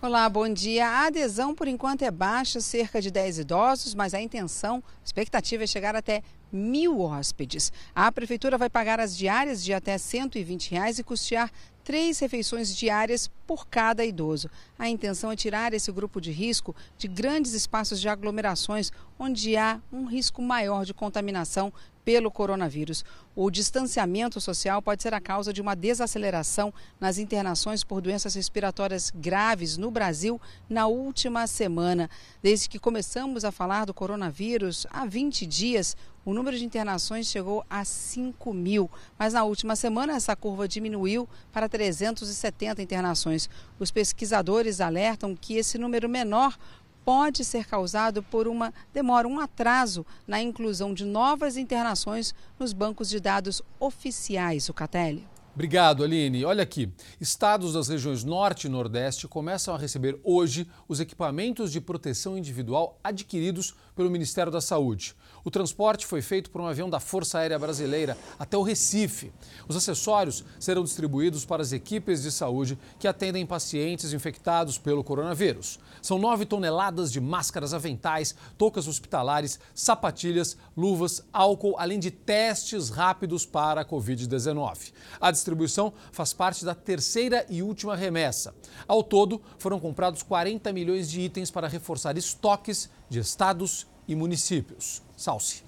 [0.00, 0.86] Olá, bom dia.
[0.86, 5.64] A adesão, por enquanto, é baixa, cerca de 10 idosos, mas a intenção, a expectativa
[5.64, 6.22] é chegar até
[6.54, 7.72] mil hóspedes.
[7.94, 11.50] A prefeitura vai pagar as diárias de até 120 reais e custear
[11.82, 14.48] três refeições diárias por cada idoso.
[14.78, 19.80] A intenção é tirar esse grupo de risco de grandes espaços de aglomerações onde há
[19.92, 21.72] um risco maior de contaminação
[22.04, 23.04] pelo coronavírus.
[23.34, 29.10] O distanciamento social pode ser a causa de uma desaceleração nas internações por doenças respiratórias
[29.14, 32.10] graves no Brasil na última semana.
[32.42, 37.64] Desde que começamos a falar do coronavírus há 20 dias, o número de internações chegou
[37.68, 43.50] a 5 mil, mas na última semana essa curva diminuiu para 370 internações.
[43.78, 46.56] Os pesquisadores alertam que esse número menor
[47.04, 53.08] pode ser causado por uma demora, um atraso na inclusão de novas internações nos bancos
[53.08, 55.26] de dados oficiais, o Catelli.
[55.54, 56.44] Obrigado, Aline.
[56.44, 56.90] Olha aqui,
[57.20, 62.98] estados das regiões Norte e Nordeste começam a receber hoje os equipamentos de proteção individual
[63.04, 65.14] adquiridos pelo Ministério da Saúde.
[65.44, 69.30] O transporte foi feito por um avião da Força Aérea Brasileira até o Recife.
[69.68, 75.78] Os acessórios serão distribuídos para as equipes de saúde que atendem pacientes infectados pelo coronavírus.
[76.00, 83.44] São nove toneladas de máscaras aventais, toucas hospitalares, sapatilhas, luvas, álcool, além de testes rápidos
[83.44, 84.94] para a Covid-19.
[85.20, 88.54] A distribuição faz parte da terceira e última remessa.
[88.88, 95.03] Ao todo, foram comprados 40 milhões de itens para reforçar estoques de estados e municípios.
[95.16, 95.64] Salce.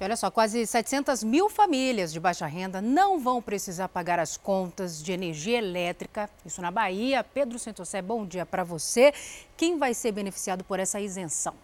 [0.00, 5.00] Olha só, quase 700 mil famílias de baixa renda não vão precisar pagar as contas
[5.00, 6.28] de energia elétrica.
[6.44, 7.22] Isso na Bahia.
[7.22, 9.14] Pedro Santosé, bom dia para você.
[9.56, 11.54] Quem vai ser beneficiado por essa isenção?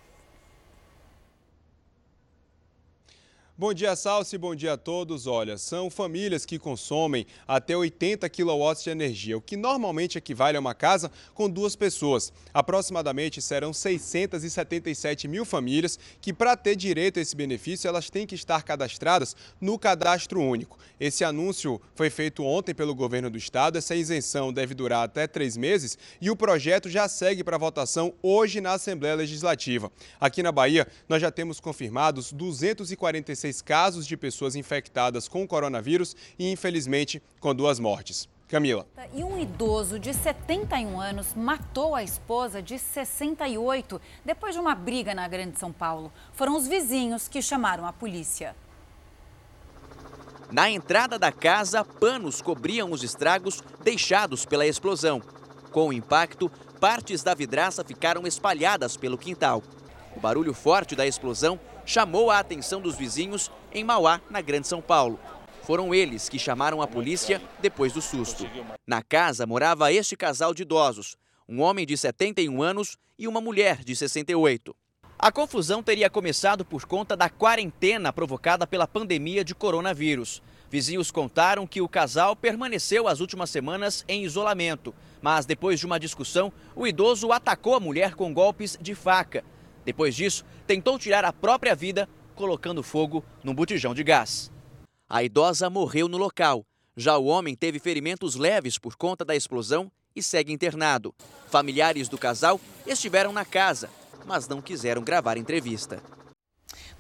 [3.61, 4.39] Bom dia, Salsi.
[4.39, 5.27] Bom dia a todos.
[5.27, 10.61] Olha, são famílias que consomem até 80 kW de energia, o que normalmente equivale a
[10.61, 12.33] uma casa com duas pessoas.
[12.55, 18.37] Aproximadamente serão 677 mil famílias que, para ter direito a esse benefício, elas têm que
[18.37, 20.79] estar cadastradas no cadastro único.
[21.01, 23.77] Esse anúncio foi feito ontem pelo governo do estado.
[23.77, 28.61] Essa isenção deve durar até três meses e o projeto já segue para votação hoje
[28.61, 29.91] na Assembleia Legislativa.
[30.21, 35.49] Aqui na Bahia, nós já temos confirmados 246 16 casos de pessoas infectadas com o
[35.49, 38.29] coronavírus e, infelizmente, com duas mortes.
[38.47, 38.87] Camila.
[39.13, 45.15] E um idoso de 71 anos matou a esposa de 68 depois de uma briga
[45.15, 46.11] na Grande São Paulo.
[46.33, 48.57] Foram os vizinhos que chamaram a polícia.
[50.51, 55.21] Na entrada da casa, panos cobriam os estragos deixados pela explosão.
[55.71, 59.63] Com o impacto, partes da vidraça ficaram espalhadas pelo quintal.
[60.17, 64.83] O barulho forte da explosão chamou a atenção dos vizinhos em Mauá, na Grande São
[64.83, 65.19] Paulo.
[65.63, 68.47] Foram eles que chamaram a polícia depois do susto.
[68.87, 71.17] Na casa morava este casal de idosos,
[71.49, 74.77] um homem de 71 anos e uma mulher de 68.
[75.19, 80.43] A confusão teria começado por conta da quarentena provocada pela pandemia de coronavírus.
[80.71, 85.99] Vizinhos contaram que o casal permaneceu as últimas semanas em isolamento, mas depois de uma
[85.99, 89.43] discussão, o idoso atacou a mulher com golpes de faca.
[89.89, 94.53] Depois disso, tentou tirar a própria vida colocando fogo num botijão de gás.
[95.09, 96.63] A idosa morreu no local.
[96.95, 101.15] Já o homem teve ferimentos leves por conta da explosão e segue internado.
[101.49, 103.89] Familiares do casal estiveram na casa,
[104.27, 106.03] mas não quiseram gravar entrevista.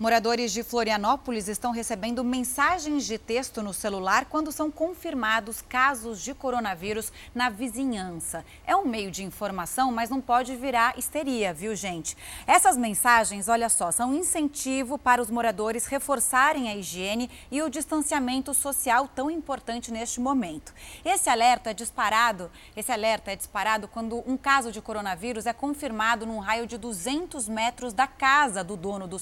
[0.00, 6.32] Moradores de Florianópolis estão recebendo mensagens de texto no celular quando são confirmados casos de
[6.32, 8.44] coronavírus na vizinhança.
[8.64, 12.16] É um meio de informação, mas não pode virar histeria, viu, gente?
[12.46, 18.54] Essas mensagens, olha só, são incentivo para os moradores reforçarem a higiene e o distanciamento
[18.54, 20.72] social tão importante neste momento.
[21.04, 26.24] Esse alerta é disparado, esse alerta é disparado quando um caso de coronavírus é confirmado
[26.24, 29.18] num raio de 200 metros da casa do dono do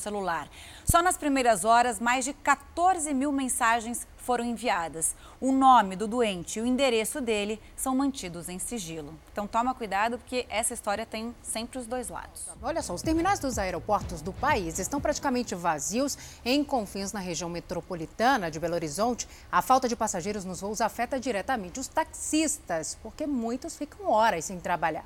[0.84, 5.14] Só nas primeiras horas, mais de 14 mil mensagens foram enviadas.
[5.40, 9.14] O nome do doente e o endereço dele são mantidos em sigilo.
[9.32, 12.48] Então toma cuidado porque essa história tem sempre os dois lados.
[12.60, 17.48] Olha só, os terminais dos aeroportos do país estão praticamente vazios em Confins, na região
[17.48, 19.28] metropolitana de Belo Horizonte.
[19.50, 24.58] A falta de passageiros nos voos afeta diretamente os taxistas, porque muitos ficam horas sem
[24.58, 25.04] trabalhar.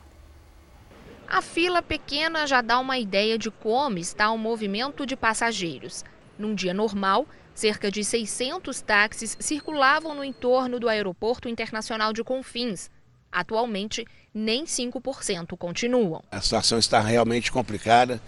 [1.31, 6.05] A fila pequena já dá uma ideia de como está o movimento de passageiros.
[6.37, 12.91] Num dia normal, cerca de 600 táxis circulavam no entorno do Aeroporto Internacional de Confins.
[13.31, 16.21] Atualmente, nem 5% continuam.
[16.33, 18.21] A situação está realmente complicada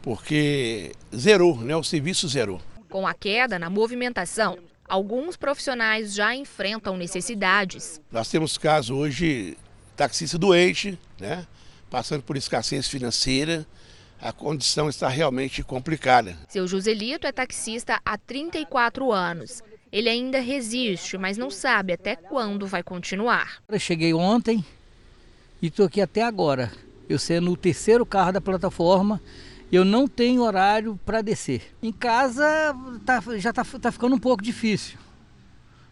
[0.00, 1.74] porque zerou, né?
[1.74, 2.62] o serviço zerou.
[2.88, 8.00] Com a queda na movimentação, alguns profissionais já enfrentam necessidades.
[8.12, 9.58] Nós temos caso hoje,
[9.96, 11.44] taxista doente, né?
[11.90, 13.66] Passando por escassez financeira,
[14.20, 16.36] a condição está realmente complicada.
[16.48, 19.62] Seu Joselito é taxista há 34 anos.
[19.92, 23.62] Ele ainda resiste, mas não sabe até quando vai continuar.
[23.68, 24.64] Eu cheguei ontem
[25.62, 26.72] e estou aqui até agora.
[27.08, 29.20] Eu sendo o terceiro carro da plataforma,
[29.70, 31.74] eu não tenho horário para descer.
[31.82, 32.44] Em casa
[33.04, 34.98] tá, já está tá ficando um pouco difícil,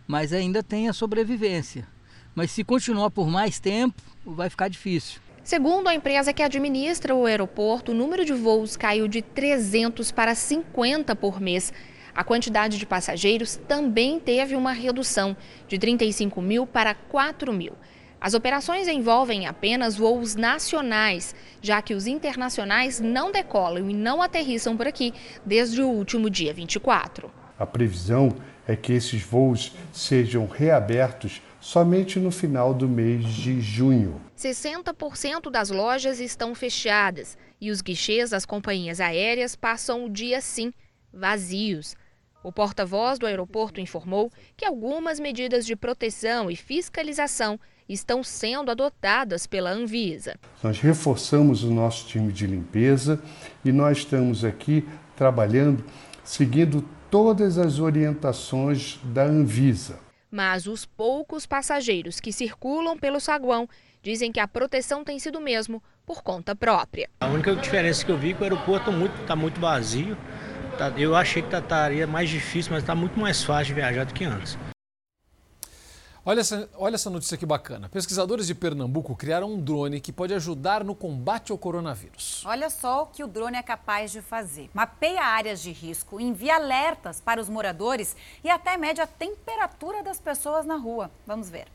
[0.07, 1.87] mas ainda tem a sobrevivência.
[2.35, 5.20] Mas se continuar por mais tempo, vai ficar difícil.
[5.44, 10.37] Segundo a empresa que administra o aeroporto, o número de voos caiu de 300 para
[10.37, 11.72] 50 por mês.
[12.14, 17.72] A quantidade de passageiros também teve uma redução, de 35 mil para 4 mil.
[18.20, 24.76] As operações envolvem apenas voos nacionais, já que os internacionais não decolam e não aterrissam
[24.76, 25.12] por aqui
[25.44, 27.28] desde o último dia 24.
[27.59, 28.33] A previsão
[28.64, 34.20] é que esses voos sejam reabertos somente no final do mês de junho.
[34.37, 40.72] 60% das lojas estão fechadas e os guichês das companhias aéreas passam o dia sim,
[41.14, 41.94] vazios.
[42.42, 49.46] O porta-voz do aeroporto informou que algumas medidas de proteção e fiscalização estão sendo adotadas
[49.46, 50.35] pela Anvisa.
[50.64, 53.22] Nós reforçamos o nosso time de limpeza
[53.64, 55.85] e nós estamos aqui trabalhando
[56.25, 60.01] seguindo todas as orientações da Anvisa.
[60.33, 63.68] Mas os poucos passageiros que circulam pelo saguão
[64.03, 67.11] dizem que a proteção tem sido mesmo por conta própria.
[67.21, 70.16] A única diferença que eu vi é que o aeroporto está muito, tá muito vazio.
[70.79, 74.05] Tá, eu achei que tá, estaria mais difícil, mas está muito mais fácil de viajar
[74.05, 74.57] do que antes.
[76.24, 77.88] Olha essa, olha essa notícia que bacana.
[77.88, 82.44] Pesquisadores de Pernambuco criaram um drone que pode ajudar no combate ao coronavírus.
[82.46, 84.70] Olha só o que o drone é capaz de fazer.
[84.72, 90.20] Mapeia áreas de risco, envia alertas para os moradores e até mede a temperatura das
[90.20, 91.11] pessoas na rua.
[91.26, 91.66] Vamos ver.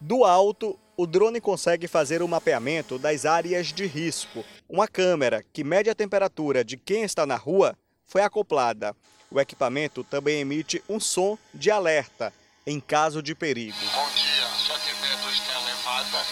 [0.00, 4.44] Do alto, o drone consegue fazer o mapeamento das áreas de risco.
[4.68, 8.96] Uma câmera que mede a temperatura de quem está na rua foi acoplada.
[9.30, 12.32] O equipamento também emite um som de alerta
[12.70, 13.76] em caso de perigo.
[13.92, 16.24] Bom dia, sua temperatura está elevada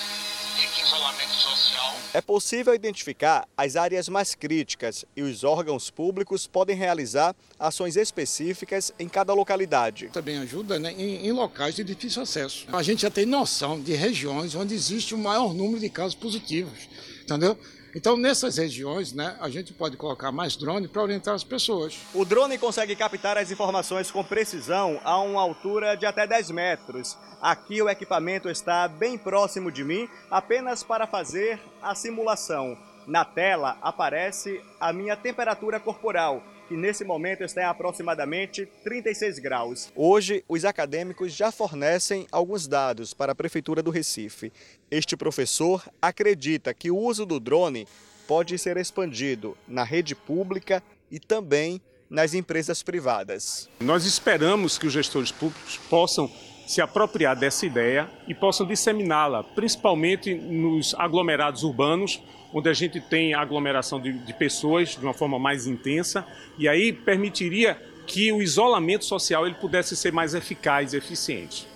[0.63, 1.97] e que isolamento social.
[2.15, 8.93] É possível identificar as áreas mais críticas e os órgãos públicos podem realizar ações específicas
[9.01, 10.11] em cada localidade.
[10.13, 12.67] Também ajuda né, em, em locais de difícil acesso.
[12.73, 16.89] A gente já tem noção de regiões onde existe o maior número de casos positivos,
[17.23, 17.59] entendeu?
[17.95, 21.99] Então, nessas regiões, né, a gente pode colocar mais drone para orientar as pessoas.
[22.13, 27.17] O drone consegue captar as informações com precisão a uma altura de até 10 metros.
[27.41, 32.77] Aqui o equipamento está bem próximo de mim, apenas para fazer a simulação.
[33.07, 39.91] Na tela aparece a minha temperatura corporal, que nesse momento está em aproximadamente 36 graus.
[39.97, 44.53] Hoje, os acadêmicos já fornecem alguns dados para a Prefeitura do Recife.
[44.91, 47.89] Este professor acredita que o uso do drone
[48.27, 53.69] pode ser expandido na rede pública e também nas empresas privadas.
[53.81, 56.31] Nós esperamos que os gestores públicos possam
[56.67, 63.35] se apropriar dessa ideia e possam disseminá-la, principalmente nos aglomerados urbanos, onde a gente tem
[63.35, 66.27] aglomeração de, de pessoas de uma forma mais intensa,
[66.59, 71.68] e aí permitiria que o isolamento social ele pudesse ser mais eficaz e eficiente.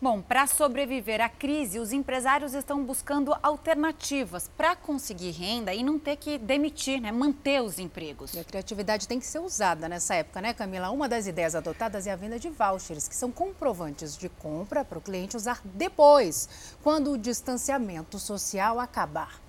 [0.00, 5.98] Bom, para sobreviver à crise, os empresários estão buscando alternativas para conseguir renda e não
[5.98, 7.10] ter que demitir, né?
[7.10, 8.32] manter os empregos.
[8.32, 10.90] E a criatividade tem que ser usada nessa época, né, Camila?
[10.90, 14.98] Uma das ideias adotadas é a venda de vouchers, que são comprovantes de compra para
[14.98, 19.42] o cliente usar depois, quando o distanciamento social acabar.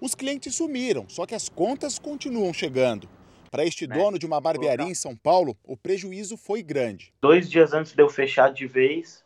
[0.00, 3.08] Os clientes sumiram, só que as contas continuam chegando.
[3.52, 3.94] Para este né?
[3.94, 7.12] dono de uma barbearia em São Paulo, o prejuízo foi grande.
[7.20, 9.22] Dois dias antes de eu fechar de vez,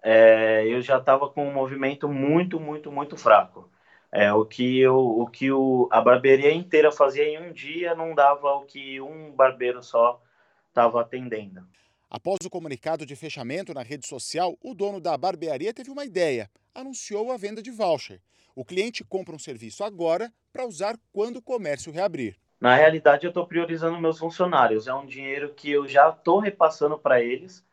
[0.00, 3.68] é, eu já estava com um movimento muito, muito, muito fraco.
[4.12, 8.14] É, o que, eu, o que o, a barbearia inteira fazia em um dia não
[8.14, 10.22] dava o que um barbeiro só
[10.68, 11.66] estava atendendo.
[12.08, 16.48] Após o comunicado de fechamento na rede social, o dono da barbearia teve uma ideia.
[16.72, 18.20] Anunciou a venda de voucher.
[18.54, 22.36] O cliente compra um serviço agora para usar quando o comércio reabrir.
[22.62, 24.86] Na realidade, eu estou priorizando meus funcionários.
[24.86, 27.64] É um dinheiro que eu já estou repassando para eles,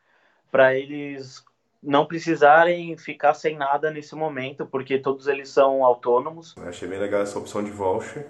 [0.52, 1.46] para eles
[1.82, 6.56] não precisarem ficar sem nada nesse momento, porque todos eles são autônomos.
[6.58, 8.26] Eu achei bem legal essa opção de voucher.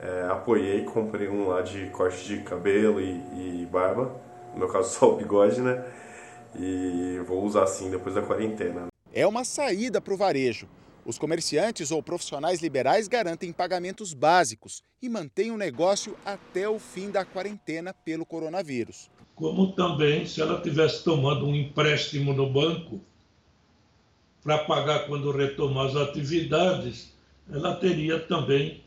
[0.00, 4.20] É, apoiei, comprei um lá de corte de cabelo e, e barba.
[4.52, 5.80] No meu caso, só o bigode, né?
[6.58, 8.88] E vou usar assim depois da quarentena.
[9.12, 10.66] É uma saída para o varejo.
[11.06, 17.10] Os comerciantes ou profissionais liberais garantem pagamentos básicos e mantêm o negócio até o fim
[17.10, 19.10] da quarentena pelo coronavírus.
[19.34, 23.00] Como também, se ela tivesse tomando um empréstimo no banco
[24.42, 27.12] para pagar quando retomar as atividades,
[27.52, 28.82] ela teria também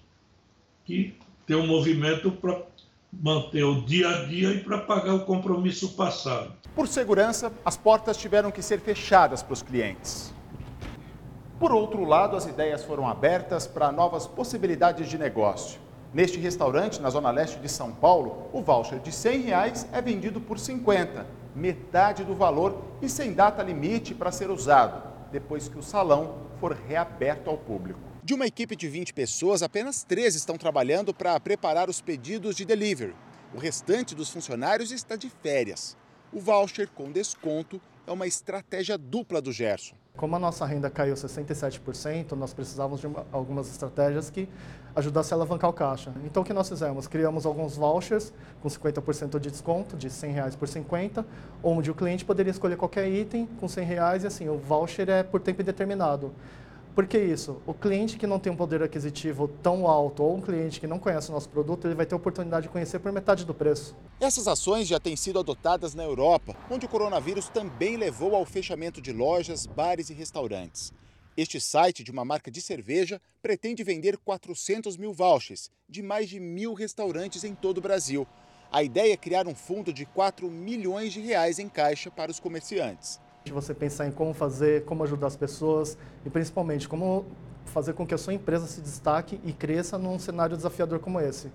[0.85, 1.15] que
[1.45, 2.63] ter um movimento para
[3.11, 6.53] manter o dia a dia e para pagar o compromisso passado.
[6.75, 10.33] Por segurança, as portas tiveram que ser fechadas para os clientes.
[11.59, 15.79] Por outro lado, as ideias foram abertas para novas possibilidades de negócio.
[16.13, 20.39] Neste restaurante, na zona leste de São Paulo, o voucher de 100 reais é vendido
[20.39, 25.01] por 50, metade do valor e sem data limite para ser usado,
[25.31, 27.99] depois que o salão for reaberto ao público.
[28.23, 32.65] De uma equipe de 20 pessoas, apenas 13 estão trabalhando para preparar os pedidos de
[32.65, 33.15] delivery.
[33.51, 35.97] O restante dos funcionários está de férias.
[36.31, 39.95] O voucher com desconto é uma estratégia dupla do Gerson.
[40.17, 44.49] Como a nossa renda caiu 67%, nós precisávamos de uma, algumas estratégias que
[44.95, 46.11] ajudassem a alavancar o caixa.
[46.25, 47.07] Então, o que nós fizemos?
[47.07, 51.23] Criamos alguns vouchers com 50% de desconto, de 100 reais por 50,
[51.61, 55.21] onde o cliente poderia escolher qualquer item com 100 reais e assim, o voucher é
[55.21, 56.33] por tempo indeterminado.
[56.97, 57.61] Por que isso?
[57.67, 60.97] O cliente que não tem um poder aquisitivo tão alto ou um cliente que não
[60.97, 63.95] conhece o nosso produto, ele vai ter a oportunidade de conhecer por metade do preço.
[64.19, 68.99] Essas ações já têm sido adotadas na Europa, onde o coronavírus também levou ao fechamento
[68.99, 70.91] de lojas, bares e restaurantes.
[71.37, 76.39] Este site de uma marca de cerveja pretende vender 400 mil vouchers de mais de
[76.39, 78.25] mil restaurantes em todo o Brasil.
[78.71, 82.39] A ideia é criar um fundo de 4 milhões de reais em caixa para os
[82.39, 83.19] comerciantes
[83.53, 87.25] você pensar em como fazer, como ajudar as pessoas e principalmente como
[87.65, 91.51] fazer com que a sua empresa se destaque e cresça num cenário desafiador como esse.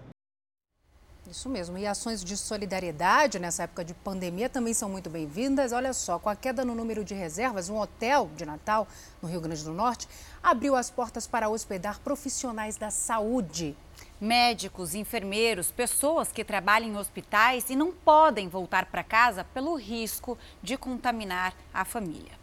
[1.30, 1.78] Isso mesmo.
[1.78, 5.72] E ações de solidariedade nessa época de pandemia também são muito bem-vindas.
[5.72, 8.86] Olha só, com a queda no número de reservas, um hotel de Natal,
[9.22, 10.06] no Rio Grande do Norte,
[10.42, 13.74] abriu as portas para hospedar profissionais da saúde
[14.22, 20.38] médicos, enfermeiros, pessoas que trabalham em hospitais e não podem voltar para casa pelo risco
[20.62, 22.40] de contaminar a família.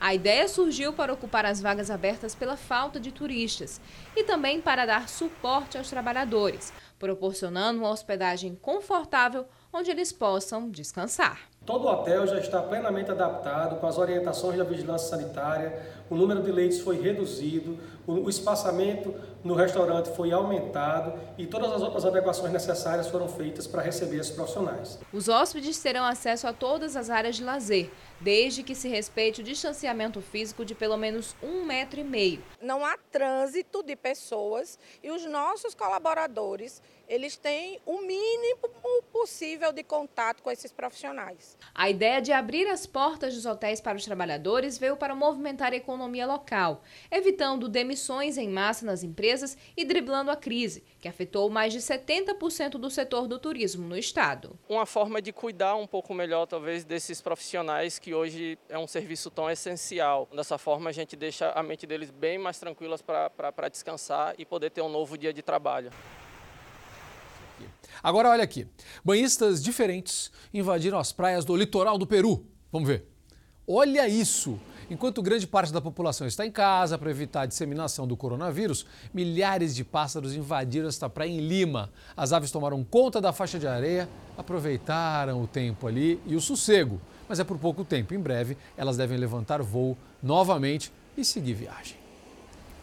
[0.00, 3.80] A ideia surgiu para ocupar as vagas abertas pela falta de turistas
[4.14, 11.40] e também para dar suporte aos trabalhadores, proporcionando uma hospedagem confortável onde eles possam descansar.
[11.64, 16.42] Todo o hotel já está plenamente adaptado com as orientações da vigilância sanitária, o número
[16.42, 19.14] de leitos foi reduzido, o espaçamento
[19.46, 24.32] no restaurante foi aumentado e todas as outras adequações necessárias foram feitas para receber esses
[24.32, 24.98] profissionais.
[25.12, 27.90] Os hóspedes terão acesso a todas as áreas de lazer,
[28.20, 32.42] desde que se respeite o distanciamento físico de pelo menos um metro e meio.
[32.60, 38.68] Não há trânsito de pessoas e os nossos colaboradores eles têm o mínimo
[39.12, 41.56] possível de contato com esses profissionais.
[41.74, 45.76] A ideia de abrir as portas dos hotéis para os trabalhadores veio para movimentar a
[45.76, 49.35] economia local, evitando demissões em massa nas empresas
[49.76, 54.58] e driblando a crise, que afetou mais de 70% do setor do turismo no estado.
[54.68, 59.30] Uma forma de cuidar um pouco melhor, talvez, desses profissionais que hoje é um serviço
[59.30, 60.28] tão essencial.
[60.34, 64.70] Dessa forma, a gente deixa a mente deles bem mais tranquilas para descansar e poder
[64.70, 65.90] ter um novo dia de trabalho.
[68.02, 68.66] Agora olha aqui.
[69.04, 72.46] Banhistas diferentes invadiram as praias do litoral do Peru.
[72.70, 73.06] Vamos ver.
[73.66, 74.60] Olha isso!
[74.90, 79.74] Enquanto grande parte da população está em casa para evitar a disseminação do coronavírus, milhares
[79.74, 81.90] de pássaros invadiram esta praia em Lima.
[82.16, 84.08] As aves tomaram conta da faixa de areia,
[84.38, 88.14] aproveitaram o tempo ali e o sossego mas é por pouco tempo.
[88.14, 91.95] Em breve, elas devem levantar voo novamente e seguir viagem.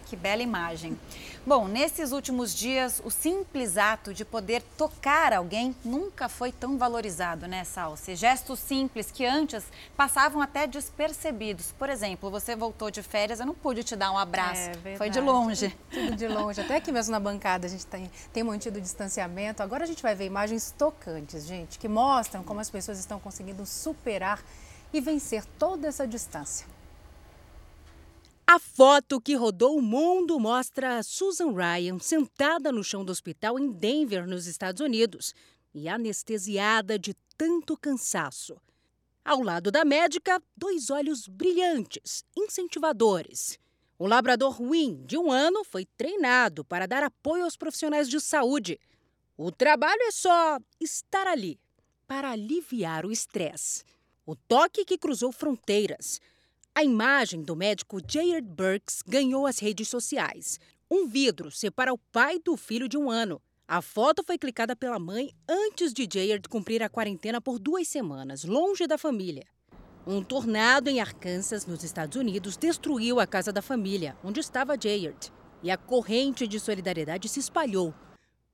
[0.06, 0.98] Que bela imagem.
[1.46, 7.48] Bom, nesses últimos dias, o simples ato de poder tocar alguém nunca foi tão valorizado,
[7.48, 8.16] né, Salsi?
[8.16, 9.66] Gestos simples que antes
[9.98, 11.74] passavam até despercebidos.
[11.74, 14.70] Por exemplo, você voltou de férias, eu não pude te dar um abraço.
[14.86, 15.78] É, foi de longe.
[15.92, 16.62] Tudo de longe.
[16.62, 19.62] Até aqui mesmo na bancada a gente tem, tem mantido o distanciamento.
[19.62, 23.66] Agora a gente vai ver imagens tocantes, gente, que mostram como as pessoas estão conseguindo
[23.66, 24.42] superar
[24.94, 26.73] e vencer toda essa distância.
[28.46, 33.72] A foto que rodou o mundo mostra Susan Ryan sentada no chão do hospital em
[33.72, 35.34] Denver, nos Estados Unidos,
[35.74, 38.56] e anestesiada de tanto cansaço.
[39.24, 43.58] Ao lado da médica, dois olhos brilhantes, incentivadores.
[43.98, 48.78] O labrador Win, de um ano, foi treinado para dar apoio aos profissionais de saúde.
[49.38, 51.58] O trabalho é só estar ali,
[52.06, 53.84] para aliviar o estresse.
[54.26, 56.20] O toque que cruzou fronteiras
[56.76, 60.60] a imagem do médico Jared Burks ganhou as redes sociais.
[60.90, 63.40] Um vidro separa o pai do filho de um ano.
[63.68, 68.44] A foto foi clicada pela mãe antes de Jared cumprir a quarentena por duas semanas,
[68.44, 69.46] longe da família.
[70.06, 75.32] Um tornado em Arkansas, nos Estados Unidos, destruiu a casa da família, onde estava Jared.
[75.62, 77.94] E a corrente de solidariedade se espalhou.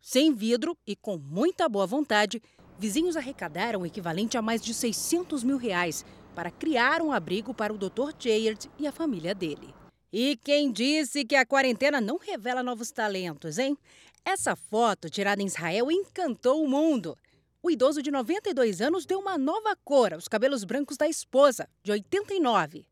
[0.01, 2.41] Sem vidro e com muita boa vontade,
[2.77, 6.05] vizinhos arrecadaram o equivalente a mais de 600 mil reais
[6.35, 8.13] para criar um abrigo para o Dr.
[8.17, 9.73] Jayard e a família dele.
[10.11, 13.77] E quem disse que a quarentena não revela novos talentos, hein?
[14.25, 17.17] Essa foto, tirada em Israel, encantou o mundo.
[17.61, 21.91] O idoso de 92 anos deu uma nova cor aos cabelos brancos da esposa, de
[21.91, 22.85] 89.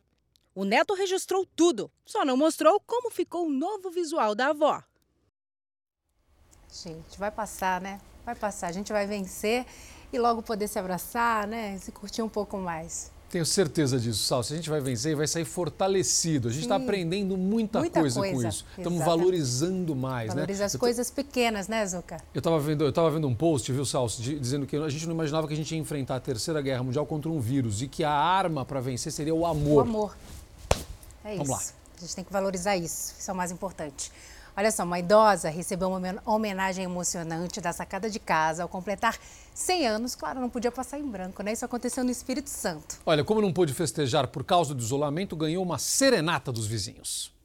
[0.54, 4.84] O neto registrou tudo, só não mostrou como ficou o novo visual da avó.
[6.72, 8.02] Gente, vai passar, né?
[8.26, 8.68] Vai passar.
[8.68, 9.66] A gente vai vencer
[10.12, 11.78] e logo poder se abraçar, né?
[11.78, 13.12] Se curtir um pouco mais.
[13.30, 14.42] Tenho certeza disso, Sal.
[14.42, 16.48] Se a gente vai vencer, vai sair fortalecido.
[16.48, 18.66] A gente está aprendendo muita, muita coisa, coisa, com isso.
[18.78, 20.66] Estamos valorizando mais, Valoriza né?
[20.66, 22.18] as coisas pequenas, né, Zuka?
[22.34, 25.14] Eu estava vendo, eu tava vendo um post, viu, Sal, dizendo que a gente não
[25.14, 28.04] imaginava que a gente ia enfrentar a terceira guerra mundial contra um vírus e que
[28.04, 29.78] a arma para vencer seria o amor.
[29.78, 30.18] O amor.
[31.26, 31.52] É Vamos isso.
[31.52, 31.78] Lá.
[31.98, 33.16] A gente tem que valorizar isso.
[33.20, 34.12] Isso é o mais importante.
[34.60, 39.16] Olha só, uma idosa recebeu uma homenagem emocionante da sacada de casa ao completar
[39.54, 40.16] 100 anos.
[40.16, 41.54] Claro, não podia passar em branco, né?
[41.54, 42.98] Isso aconteceu no Espírito Santo.
[43.06, 47.37] Olha, como não pôde festejar por causa do isolamento, ganhou uma serenata dos vizinhos.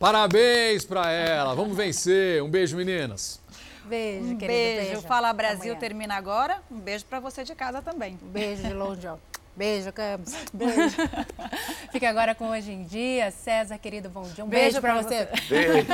[0.00, 1.54] Parabéns para ela.
[1.54, 2.42] Vamos vencer.
[2.42, 3.38] Um beijo, meninas.
[3.84, 4.46] Beijo, um querido.
[4.46, 4.90] Beijo.
[4.92, 5.02] beijo.
[5.02, 6.62] Fala Brasil termina agora.
[6.70, 8.18] Um beijo para você de casa também.
[8.22, 9.18] Um beijo de longe, ó.
[9.54, 10.34] Beijo, Campos.
[10.54, 10.96] Beijo.
[11.92, 13.30] Fica agora com Hoje em Dia.
[13.30, 14.42] César, querido, bom dia.
[14.42, 15.26] Um beijo, beijo para você.
[15.26, 15.44] você.
[15.54, 15.88] Beijo.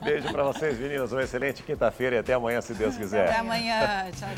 [0.02, 1.12] beijo para vocês, meninas.
[1.12, 3.28] Uma excelente quinta-feira e até amanhã, se Deus quiser.
[3.28, 4.06] Até amanhã.
[4.18, 4.28] Tchau,